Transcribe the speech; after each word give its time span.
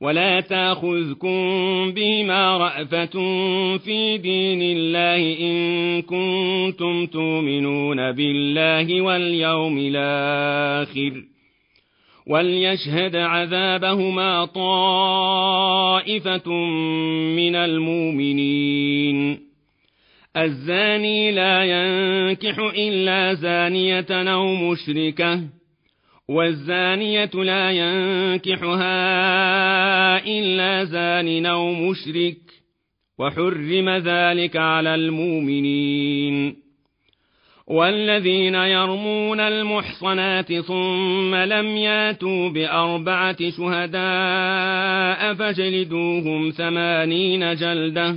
ولا 0.00 0.40
تاخذكم 0.40 1.38
بما 1.92 2.56
رأفة 2.56 3.06
في 3.78 4.18
دين 4.18 4.62
الله 4.62 5.36
إن 5.40 6.02
كنتم 6.02 7.06
تؤمنون 7.06 8.12
بالله 8.12 9.02
واليوم 9.02 9.78
الآخر 9.78 11.24
وليشهد 12.26 13.16
عذابهما 13.16 14.44
طائفة 14.44 15.58
من 17.36 17.54
المؤمنين 17.56 19.38
الزاني 20.36 21.32
لا 21.32 21.64
ينكح 21.64 22.58
إلا 22.58 23.34
زانية 23.34 24.06
أو 24.10 24.54
مشركة 24.54 25.57
والزانية 26.28 27.30
لا 27.34 27.70
ينكحها 27.70 28.98
إلا 30.26 30.84
زان 30.84 31.46
أو 31.46 31.72
مشرك 31.72 32.38
وحرم 33.18 33.88
ذلك 33.88 34.56
على 34.56 34.94
المؤمنين. 34.94 36.68
والذين 37.68 38.54
يرمون 38.54 39.40
المحصنات 39.40 40.52
ثم 40.52 41.34
لم 41.34 41.76
ياتوا 41.76 42.48
بأربعة 42.48 43.50
شهداء 43.50 45.34
فجلدوهم 45.34 46.50
ثمانين 46.50 47.54
جلدة 47.54 48.16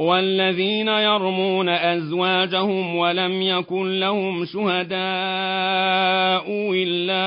والذين 0.00 0.88
يرمون 0.88 1.68
أزواجهم 1.68 2.96
ولم 2.96 3.42
يكن 3.42 4.00
لهم 4.00 4.44
شهداء 4.44 4.90
إلا 6.72 7.20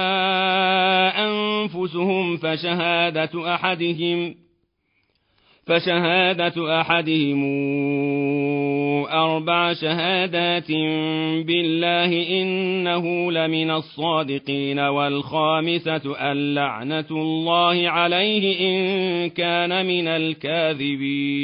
أنفسهم 1.27 2.37
فشهادة 2.37 3.55
أحدهم 3.55 4.35
فشهادة 5.65 6.81
أحدهم 6.81 7.43
أربع 9.05 9.73
شهادات 9.73 10.71
بالله 11.45 12.41
إنه 12.41 13.31
لمن 13.31 13.71
الصادقين 13.71 14.79
والخامسة 14.79 16.31
اللعنة 16.31 17.07
الله 17.11 17.89
عليه 17.89 18.59
إن 18.59 19.29
كان 19.29 19.85
من 19.85 20.07
الكاذبين 20.07 21.43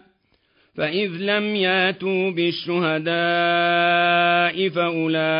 فإذ 0.75 1.09
لم 1.09 1.55
ياتوا 1.55 2.31
بالشهداء 2.31 3.11
فأولئك 4.69 5.39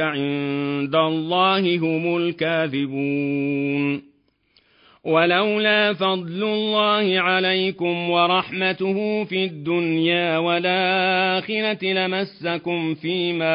عند 0.00 0.94
الله 0.94 1.78
هم 1.78 2.16
الكاذبون 2.16 4.12
ولولا 5.04 5.92
فضل 5.92 6.42
الله 6.42 7.20
عليكم 7.20 8.10
ورحمته 8.10 9.24
في 9.24 9.44
الدنيا 9.44 10.38
والآخرة 10.38 11.84
لمسكم 11.84 12.94
فيما 12.94 13.52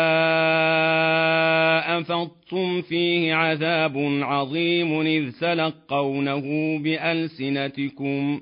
أفضتم 1.97 2.81
فيه 2.81 3.33
عذاب 3.33 3.97
عظيم 4.21 5.01
إذ 5.01 5.31
تلقونه 5.41 6.77
بألسنتكم 6.83 8.41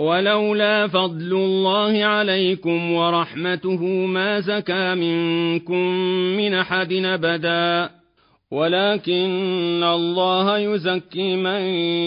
ولولا 0.00 0.86
فضل 0.86 1.32
الله 1.32 2.04
عليكم 2.04 2.92
ورحمته 2.92 3.84
ما 4.06 4.40
زكى 4.40 4.94
منكم 4.94 5.86
من 6.36 6.54
أحد 6.54 6.92
أبدا. 6.92 7.90
ولكن 8.50 9.82
الله 9.84 10.58
يزكي 10.58 11.36
من 11.36 11.60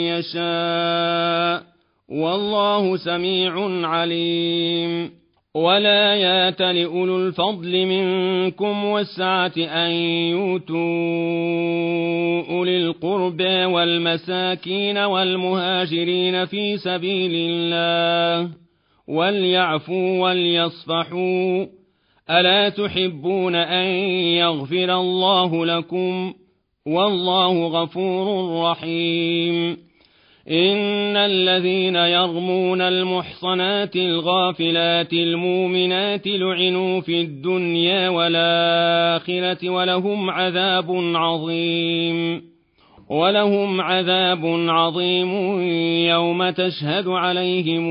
يشاء. 0.10 1.64
والله 2.10 2.98
سميع 2.98 3.88
عليم. 3.88 5.23
ولا 5.56 6.16
يات 6.16 6.62
لأولو 6.62 7.18
الفضل 7.28 7.86
منكم 7.86 8.86
والسعة 8.86 9.54
أن 9.58 9.92
يؤتوا 10.32 10.78
أولي 12.58 12.78
القربى 12.78 13.66
والمساكين 13.66 14.98
والمهاجرين 14.98 16.46
في 16.46 16.78
سبيل 16.78 17.32
الله 17.36 18.50
وليعفوا 19.08 20.20
وليصفحوا 20.20 21.66
ألا 22.30 22.70
تحبون 22.70 23.56
أن 23.56 23.86
يغفر 24.36 25.00
الله 25.00 25.66
لكم 25.66 26.34
والله 26.86 27.68
غفور 27.68 28.62
رحيم 28.64 29.78
إن 30.52 31.18
الذين 31.18 31.96
يرمون 31.96 32.82
المحصنات 32.82 33.96
الغافلات 33.96 35.14
المؤمنات 35.14 36.28
لعنوا 36.28 37.02
في 37.02 37.22
الدنيا 37.22 38.10
والآخرة 38.10 39.70
ولهم 39.70 40.30
عذاب 40.30 40.92
عظيم 41.16 42.42
ولهم 43.10 43.82
عذاب 43.82 44.46
عظيم 44.70 45.62
يوم 46.08 46.50
تشهد 46.50 47.08
عليهم 47.08 47.84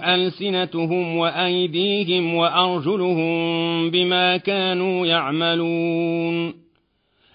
ألسنتهم 0.00 1.16
وأيديهم 1.16 2.34
وأرجلهم 2.34 3.90
بما 3.90 4.36
كانوا 4.36 5.06
يعملون 5.06 6.59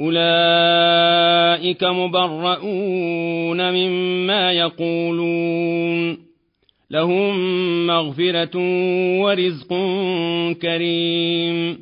أولئك 0.00 1.84
مبرؤون 1.84 3.70
مما 3.70 4.52
يقولون. 4.52 6.18
لهم 6.90 7.36
مغفرة 7.86 8.58
ورزق 9.20 9.68
كريم. 10.62 11.78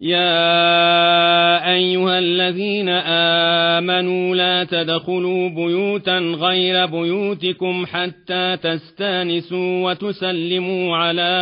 يا 0.00 1.72
أيها 1.72 2.18
الذين 2.18 2.88
آمنوا 2.88 4.36
لا 4.36 4.64
تدخلوا 4.64 5.48
بيوتا 5.48 6.18
غير 6.18 6.86
بيوتكم 6.86 7.86
حتى 7.86 8.56
تستانسوا 8.56 9.90
وتسلموا 9.90 10.96
على 10.96 11.32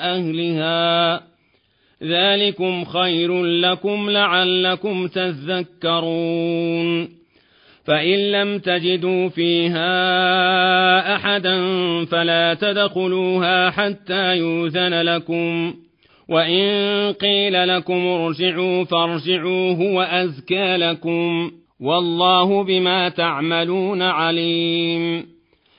أهلها. 0.00 1.33
ذلكم 2.04 2.84
خير 2.84 3.42
لكم 3.44 4.10
لعلكم 4.10 5.06
تذكرون 5.06 6.44
فان 7.84 8.32
لم 8.32 8.58
تجدوا 8.58 9.28
فيها 9.28 9.86
احدا 11.16 11.56
فلا 12.04 12.54
تدخلوها 12.54 13.70
حتى 13.70 14.36
يوذن 14.36 15.02
لكم 15.02 15.74
وإن 16.28 17.12
قيل 17.12 17.68
لكم 17.68 18.06
ارجعوا 18.06 18.84
فارجعوا 18.84 19.72
هو 19.72 20.02
أزكى 20.02 20.76
لكم 20.76 21.50
والله 21.80 22.64
بما 22.64 23.08
تعملون 23.08 24.02
عليم 24.02 25.33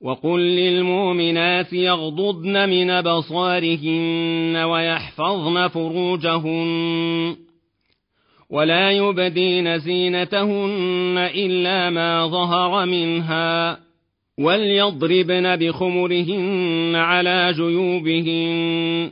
وقل 0.00 0.40
للمؤمنات 0.40 1.72
يغضضن 1.72 2.68
من 2.68 3.00
بصارهن 3.00 4.56
ويحفظن 4.56 5.68
فروجهن 5.68 7.36
ولا 8.50 8.90
يبدين 8.90 9.78
زينتهن 9.78 11.30
إلا 11.34 11.90
ما 11.90 12.26
ظهر 12.26 12.86
منها 12.86 13.78
وليضربن 14.38 15.56
بخمرهن 15.56 16.92
على 16.94 17.52
جيوبهن 17.52 19.10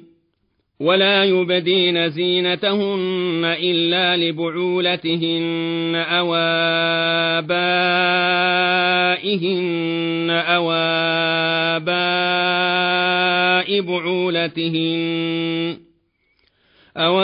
ولا 0.80 1.24
يبدين 1.24 2.10
زينتهن 2.10 3.44
إلا 3.44 4.16
لبعولتهن 4.16 5.94
أو 5.94 6.34
آبائهن 9.46 10.30
أو 10.30 10.72
آباء 11.76 13.80
بعولتهن 13.80 15.76
أو 16.96 17.20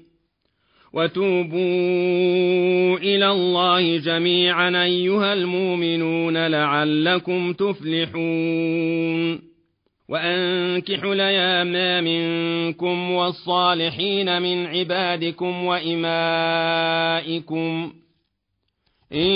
وتوبوا 0.93 2.97
إلى 2.97 3.31
الله 3.31 3.97
جميعا 3.97 4.83
أيها 4.83 5.33
المؤمنون 5.33 6.47
لعلكم 6.47 7.53
تفلحون. 7.53 9.51
وأنكحوا 10.09 11.13
الأيام 11.13 12.03
منكم 12.03 13.11
والصالحين 13.11 14.41
من 14.41 14.65
عبادكم 14.65 15.65
وإمائكم. 15.65 17.93
إن 19.13 19.31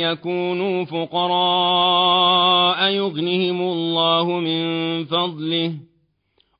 يكونوا 0.00 0.84
فقراء 0.84 2.90
يغنهم 2.90 3.62
الله 3.62 4.38
من 4.38 5.04
فضله. 5.04 5.72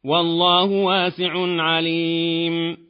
والله 0.04 0.64
واسع 0.64 1.62
عليم. 1.62 2.89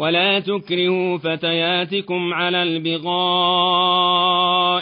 ولا 0.00 0.40
تكرهوا 0.40 1.18
فتياتكم 1.18 2.34
على 2.34 2.62
البغاء 2.62 3.10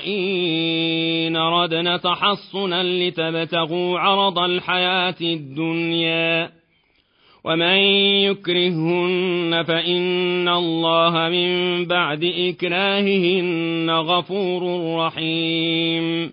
إن 0.06 1.37
ردن 1.37 2.00
تحصنا 2.00 2.82
لتبتغوا 2.82 3.98
عرض 3.98 4.38
الحياة 4.38 5.14
الدنيا. 5.20 6.50
ومن 7.44 7.78
يكرهن 8.22 9.62
فإن 9.62 10.48
الله 10.48 11.28
من 11.28 11.84
بعد 11.84 12.25
إكراههن 12.25 13.90
غفور 13.90 14.94
رحيم. 14.96 16.32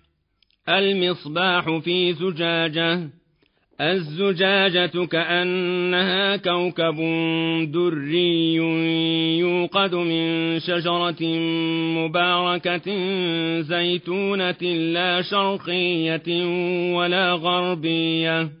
المصباح 0.69 1.77
في 1.77 2.13
زجاجة 2.13 3.09
الزجاجة 3.81 5.05
كأنها 5.05 6.35
كوكب 6.37 6.95
دري 7.71 8.55
يوقد 9.39 9.95
من 9.95 10.59
شجرة 10.59 11.23
مباركة 11.97 12.87
زيتونة 13.61 14.61
لا 14.93 15.21
شرقية 15.21 16.45
ولا 16.95 17.33
غربية. 17.33 18.60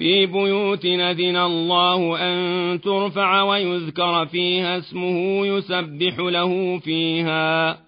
في 0.00 0.26
بيوت 0.26 0.86
نذن 0.86 1.36
الله 1.36 2.18
أن 2.18 2.80
ترفع 2.80 3.42
ويذكر 3.42 4.26
فيها 4.26 4.78
اسمه 4.78 5.46
يسبح 5.46 6.18
له 6.18 6.78
فيها 6.78 7.78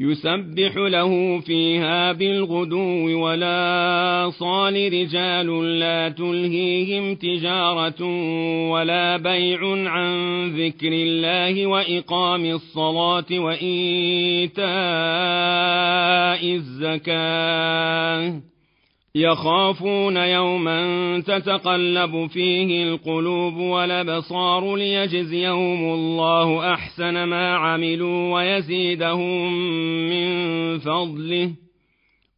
يسبح 0.00 0.76
له 0.76 1.40
فيها 1.40 2.12
بالغدو 2.12 3.24
ولا 3.24 4.30
صال 4.38 4.92
رجال 4.92 5.78
لا 5.78 6.08
تلهيهم 6.08 7.14
تجارة 7.14 8.04
ولا 8.70 9.16
بيع 9.16 9.90
عن 9.90 10.46
ذكر 10.56 10.92
الله 10.92 11.66
وإقام 11.66 12.44
الصلاة 12.44 13.40
وإيتاء 13.40 14.70
الزكاة. 16.54 18.49
يخافون 19.14 20.16
يوما 20.16 21.20
تتقلب 21.20 22.26
فيه 22.26 22.82
القلوب 22.82 23.56
والأبصار 23.56 24.76
ليجزيهم 24.76 25.94
الله 25.94 26.74
أحسن 26.74 27.24
ما 27.24 27.54
عملوا 27.56 28.34
ويزيدهم 28.34 29.52
من 30.08 30.78
فضله. 30.78 31.50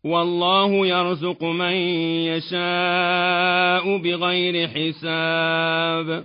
والله 0.05 0.87
يرزق 0.87 1.45
من 1.45 1.73
يشاء 2.26 3.97
بغير 3.97 4.69
حساب. 4.69 6.25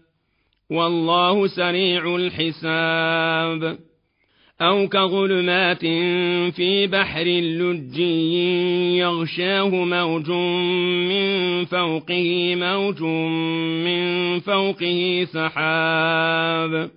والله 0.71 1.47
سريع 1.47 2.15
الحساب. 2.15 3.77
أو 4.61 4.87
كظلمات 4.87 5.85
في 6.55 6.87
بحر 6.87 7.23
لجي 7.23 8.97
يغشاه 8.97 9.69
موج 9.69 10.29
من 11.09 11.65
فوقه 11.65 12.55
موج 12.55 13.01
من 13.83 14.39
فوقه 14.39 15.27
سحاب. 15.33 16.89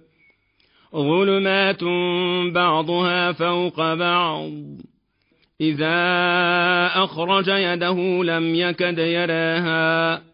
ظلمات 0.97 1.85
بعضها 2.55 3.33
فوق 3.33 3.95
بعض. 3.95 4.51
إذا 5.61 5.97
أخرج 6.95 7.49
يده 7.49 8.25
لم 8.25 8.55
يكد 8.55 8.99
يراها. 8.99 10.34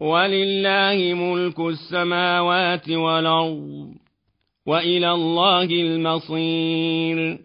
ولله 0.00 1.14
ملك 1.14 1.60
السماوات 1.60 2.90
والأرض 2.90 3.88
وإلى 4.66 5.12
الله 5.12 5.64
المصير. 5.64 7.38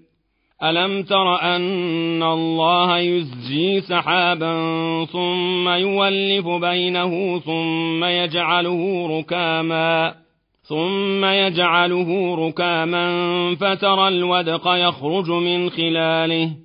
ألم 0.63 1.03
تر 1.03 1.41
أن 1.41 2.23
الله 2.23 2.97
يزجي 2.97 3.81
سحابا 3.81 4.55
ثم 5.05 5.69
يولف 5.69 6.47
بينه 6.47 7.39
ثم 7.39 8.03
يجعله 8.03 9.07
ركاما 9.19 10.15
ثم 10.63 11.25
يجعله 11.25 12.35
ركاما 12.47 13.05
فترى 13.55 14.07
الودق 14.07 14.67
يخرج 14.67 15.29
من 15.31 15.69
خلاله. 15.69 16.64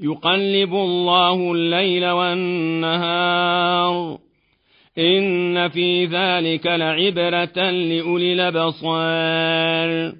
يقلب 0.00 0.74
الله 0.74 1.52
الليل 1.52 2.06
والنهار. 2.06 4.18
إن 4.98 5.68
في 5.68 6.04
ذلك 6.04 6.66
لعبرة 6.66 7.70
لأولي 7.70 8.32
الأبصار. 8.32 10.12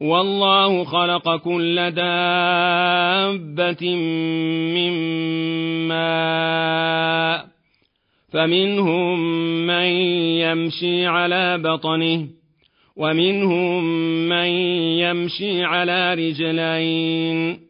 والله 0.00 0.84
خلق 0.84 1.36
كل 1.36 1.90
دابة 1.90 3.96
من 4.74 4.92
ماء 5.88 7.46
فمنهم 8.32 9.20
من 9.66 9.86
يمشي 10.40 11.06
على 11.06 11.58
بطنه 11.58 12.26
ومنهم 12.96 13.84
من 14.28 14.46
يمشي 14.98 15.64
على 15.64 16.14
رجلين. 16.14 17.69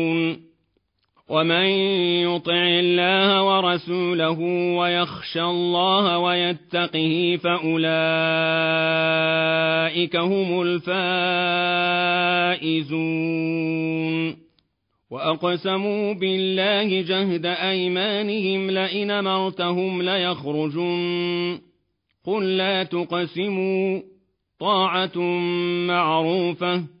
ومن 1.31 1.65
يطع 2.27 2.67
الله 2.67 3.43
ورسوله 3.43 4.39
ويخشى 4.77 5.41
الله 5.41 6.17
ويتقه 6.17 7.39
فأولئك 7.43 7.75
هم 10.15 10.61
الفائزون. 12.61 14.41
وأقسموا 15.11 16.13
بالله 16.13 17.01
جهد 17.01 17.45
أيمانهم 17.45 18.71
لئن 18.71 19.11
أمرتهم 19.11 20.01
ليخرجن. 20.01 21.59
قل 22.25 22.57
لا 22.57 22.83
تقسموا. 22.83 24.01
طاعة 24.59 25.19
معروفة. 25.87 27.00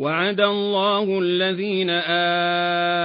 وعد 0.00 0.40
الله 0.40 1.18
الذين 1.22 1.90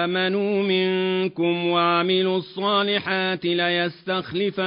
آمنوا 0.06 0.64
منكم 0.64 1.68
وعملوا 1.68 2.38
الصالحات 2.38 3.46
ليستخلفنهم 3.46 4.64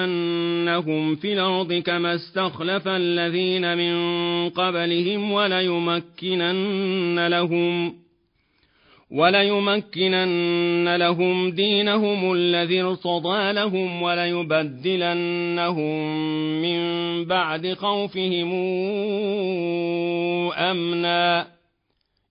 في 1.17 1.33
الأرض 1.33 1.73
كما 1.73 2.15
استخلف 2.15 2.89
الذين 2.89 3.77
من 3.77 3.95
قبلهم 4.51 5.33
وليمكنن 5.33 7.27
لهم 7.27 7.95
وليمكنن 9.11 10.97
لهم 10.97 11.51
دينهم 11.51 12.33
الذي 12.33 12.83
ارتضى 12.83 13.53
لهم 13.53 14.03
وليبدلنهم 14.03 15.43
من 16.63 16.79
بعد 17.25 17.73
خوفهم 17.73 18.53
أمنا 20.53 21.58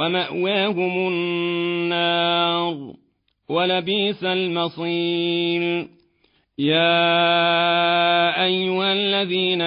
ومأواهم 0.00 1.08
النار 1.08 2.92
ولبيس 3.48 4.24
المصير 4.24 5.86
يا 6.58 8.44
أيها 8.44 8.92
الذين 8.92 9.62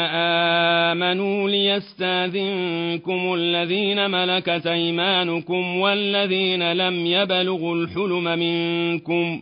آمنوا 0.89 1.49
ليستاذنكم 1.49 3.33
الذين 3.33 4.11
ملكت 4.11 4.67
أيمانكم 4.67 5.77
والذين 5.77 6.73
لم 6.73 7.05
يبلغوا 7.05 7.75
الحلم 7.75 8.23
منكم 8.23 9.41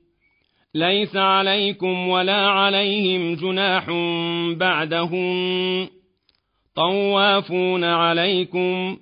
ليس 0.75 1.15
عليكم 1.15 2.07
ولا 2.07 2.47
عليهم 2.47 3.35
جناح 3.35 3.85
بعدهم. 4.57 5.87
طوافون 6.75 7.83
عليكم 7.83 8.97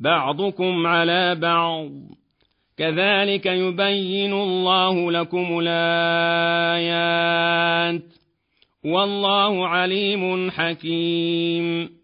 بعضكم 0.00 0.86
على 0.86 1.34
بعض. 1.34 1.90
كذلك 2.78 3.46
يبين 3.46 4.32
الله 4.32 5.12
لكم 5.12 5.58
الآيات. 5.62 6.94
والله 8.84 9.68
عليم 9.68 10.50
حكيم. 10.50 12.03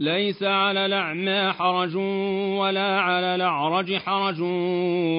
ليس 0.00 0.42
على 0.42 0.86
الأعمى 0.86 1.52
حرج 1.52 1.96
ولا 2.56 3.00
على 3.00 3.34
الأعرج 3.34 3.96
حرج 3.96 4.40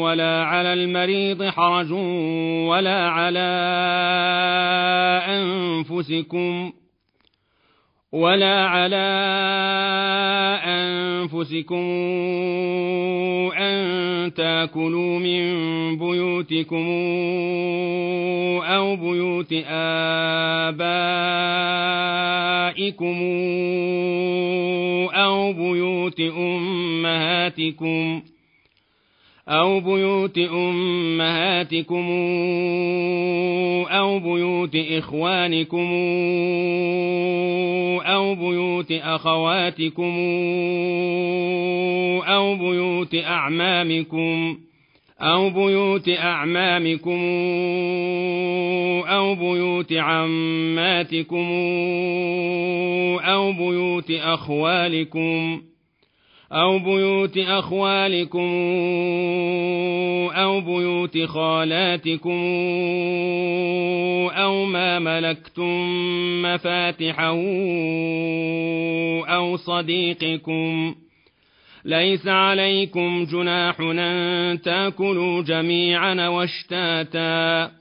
ولا 0.01 0.43
على 0.43 0.73
المريض 0.73 1.43
حرج 1.43 1.91
ولا 2.71 3.09
على 3.09 3.49
أنفسكم. 5.27 6.73
ولا 8.11 8.67
على 8.67 9.07
أنفسكم 10.65 11.85
أن 13.57 14.33
تأكلوا 14.33 15.19
من 15.19 15.41
بيوتكم 15.97 16.87
أو 18.63 18.95
بيوت 18.95 19.53
آبائكم 19.67 20.81
أو 25.13 25.53
بيوت 25.53 26.19
أمهاتكم 26.19 28.21
أو 29.49 29.79
بيوت 29.79 30.37
أمهاتكم 30.37 32.05
أو 33.89 34.19
بيوت 34.19 34.75
إخوانكم 34.75 35.89
أو 38.05 38.35
بيوت 38.35 38.91
أخواتكم 38.91 40.17
أو 42.27 42.55
بيوت 42.55 43.15
أعمامكم 43.15 44.57
أو 45.21 45.49
بيوت 45.49 46.09
أعمامكم 46.09 47.21
أو 49.07 49.35
بيوت 49.35 49.93
عماتكم 49.93 51.47
أو 53.21 53.51
بيوت 53.53 54.11
أخوالكم 54.11 55.61
أو 56.51 56.79
بيوت 56.79 57.37
أخوالكم 57.37 58.49
أو 60.35 60.61
بيوت 60.61 61.17
خالاتكم 61.17 62.39
أو 64.31 64.65
ما 64.65 64.99
ملكتم 64.99 65.91
مفاتحه 66.41 67.35
أو 69.35 69.57
صديقكم 69.57 70.95
ليس 71.85 72.27
عليكم 72.27 73.25
جناح 73.31 73.79
أن 73.79 74.61
تاكلوا 74.61 75.43
جميعا 75.43 76.27
واشتاتا 76.27 77.80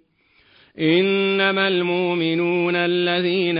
إنما 0.79 1.67
المؤمنون 1.67 2.75
الذين 2.75 3.57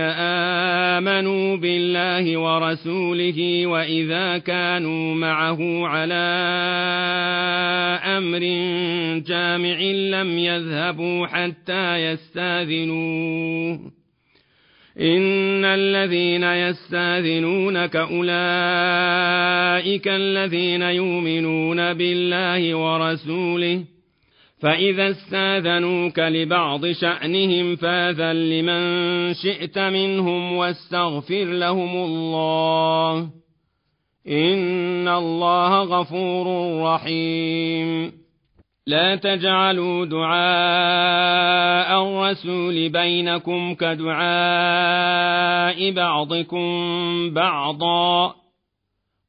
آمنوا 0.98 1.56
بالله 1.56 2.38
ورسوله 2.38 3.66
وإذا 3.66 4.38
كانوا 4.38 5.14
معه 5.14 5.86
على 5.86 6.14
أمر 8.04 8.40
جامع 9.26 9.80
لم 10.20 10.38
يذهبوا 10.38 11.26
حتى 11.26 11.96
يستاذنوه. 11.96 14.02
إن 15.00 15.64
الذين 15.64 16.42
يستاذنونك 16.42 17.96
أولئك 17.96 18.28
الذين 20.08 20.82
يؤمنون 20.82 21.94
بالله 21.94 22.74
ورسوله 22.74 23.84
فإذا 24.62 25.10
استاذنوك 25.10 26.18
لبعض 26.18 26.86
شأنهم 26.86 27.76
فاذن 27.76 28.36
لمن 28.36 29.34
شئت 29.34 29.78
منهم 29.78 30.52
واستغفر 30.52 31.44
لهم 31.44 31.96
الله. 31.96 33.28
إن 34.28 35.08
الله 35.08 35.82
غفور 35.82 36.76
رحيم. 36.82 38.12
لا 38.86 39.16
تجعلوا 39.16 40.04
دعاء 40.04 42.02
الرسول 42.02 42.88
بينكم 42.88 43.74
كدعاء 43.74 45.10
بعضكم 45.90 46.64
بعضا. 47.34 48.41